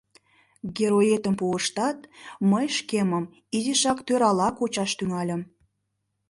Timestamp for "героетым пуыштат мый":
0.77-2.67